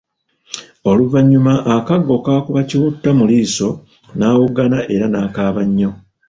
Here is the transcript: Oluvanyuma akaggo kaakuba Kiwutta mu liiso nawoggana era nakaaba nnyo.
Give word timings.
Oluvanyuma 0.89 1.53
akaggo 1.75 2.15
kaakuba 2.25 2.61
Kiwutta 2.69 3.09
mu 3.19 3.25
liiso 3.29 3.69
nawoggana 4.19 4.79
era 4.93 5.05
nakaaba 5.13 5.61
nnyo. 5.67 5.91